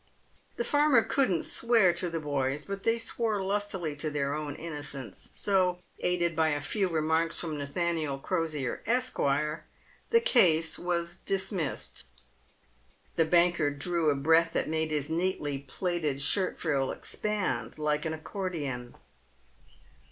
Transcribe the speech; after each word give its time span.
The 0.55 0.63
farmer 0.63 1.03
couldn't 1.03 1.43
swear 1.43 1.93
to 1.93 2.09
the 2.09 2.19
boys, 2.19 2.65
but 2.65 2.81
they 2.81 2.97
swore 2.97 3.39
lustily 3.39 3.95
to 3.97 4.09
their 4.09 4.33
own 4.33 4.55
innocence, 4.55 5.29
so— 5.33 5.77
aided 5.99 6.35
by 6.35 6.47
a 6.47 6.59
few 6.59 6.87
remarks 6.87 7.39
from 7.39 7.55
Nathaniel 7.55 8.17
Crosier, 8.17 8.81
Esq.— 8.87 9.17
the 10.13 10.19
case 10.19 10.79
was 10.79 11.17
dismissed. 11.17 12.07
The 13.15 13.25
banker 13.25 13.69
drew 13.69 14.09
a 14.09 14.15
breath 14.15 14.53
that 14.53 14.67
made 14.67 14.89
his 14.89 15.07
neatly 15.07 15.59
plaited 15.59 16.19
shirt 16.19 16.57
frill 16.57 16.91
expand 16.91 17.77
like 17.77 18.03
an 18.03 18.13
accordion. 18.15 18.95